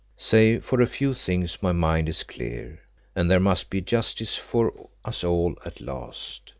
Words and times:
"Save 0.17 0.65
for 0.65 0.81
a 0.81 0.87
few 0.87 1.13
things 1.13 1.61
my 1.61 1.71
mind 1.71 2.09
is 2.09 2.23
clear, 2.23 2.81
and 3.15 3.29
there 3.29 3.39
must 3.39 3.69
be 3.69 3.81
justice 3.81 4.35
for 4.35 4.89
us 5.05 5.23
all 5.23 5.53
at 5.63 5.79
last. 5.79 6.49